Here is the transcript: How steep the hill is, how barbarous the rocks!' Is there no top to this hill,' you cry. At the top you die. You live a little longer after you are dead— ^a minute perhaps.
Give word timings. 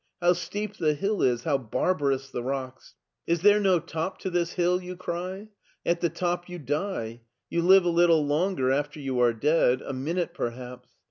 How 0.19 0.33
steep 0.33 0.77
the 0.77 0.95
hill 0.95 1.21
is, 1.21 1.43
how 1.43 1.59
barbarous 1.59 2.31
the 2.31 2.41
rocks!' 2.41 2.95
Is 3.31 3.43
there 3.43 3.59
no 3.59 3.77
top 3.79 4.17
to 4.21 4.31
this 4.31 4.53
hill,' 4.53 4.81
you 4.81 4.95
cry. 4.95 5.49
At 5.85 6.01
the 6.01 6.09
top 6.09 6.49
you 6.49 6.57
die. 6.57 7.21
You 7.51 7.61
live 7.61 7.85
a 7.85 7.89
little 7.89 8.25
longer 8.25 8.71
after 8.71 8.99
you 8.99 9.19
are 9.19 9.31
dead— 9.31 9.79
^a 9.81 9.93
minute 9.95 10.33
perhaps. 10.33 10.89